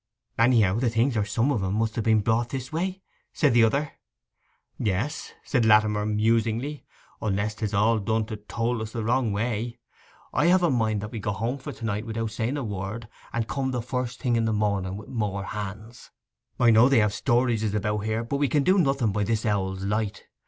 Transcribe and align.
'Anyhow, 0.39 0.79
the 0.79 0.89
things, 0.89 1.15
or 1.15 1.25
some 1.25 1.51
of 1.51 1.61
'em, 1.63 1.75
must 1.75 1.93
have 1.95 2.03
been 2.05 2.21
brought 2.21 2.49
this 2.49 2.73
way,' 2.73 3.03
said 3.33 3.53
the 3.53 3.63
other. 3.63 3.91
'Yes,' 4.79 5.31
said 5.43 5.63
Latimer 5.63 6.07
musingly. 6.07 6.85
'Unless 7.21 7.53
'tis 7.53 7.75
all 7.75 7.99
done 7.99 8.25
to 8.25 8.37
tole 8.37 8.81
us 8.81 8.93
the 8.93 9.03
wrong 9.03 9.31
way. 9.31 9.77
I 10.33 10.47
have 10.47 10.63
a 10.63 10.71
mind 10.71 11.01
that 11.01 11.11
we 11.11 11.19
go 11.19 11.33
home 11.33 11.59
for 11.59 11.71
to 11.71 11.85
night 11.85 12.07
without 12.07 12.31
saying 12.31 12.57
a 12.57 12.63
word, 12.63 13.07
and 13.31 13.47
come 13.47 13.69
the 13.69 13.81
first 13.83 14.19
thing 14.19 14.35
in 14.35 14.45
the 14.45 14.53
morning 14.53 14.97
with 14.97 15.09
more 15.09 15.43
hands. 15.43 16.09
I 16.59 16.71
know 16.71 16.89
they 16.89 16.97
have 16.97 17.11
storages 17.13 17.75
about 17.75 17.99
here, 17.99 18.23
but 18.23 18.37
we 18.37 18.47
can 18.47 18.63
do 18.63 18.79
nothing 18.79 19.11
by 19.11 19.23
this 19.23 19.45
owl's 19.45 19.83
light. 19.83 20.23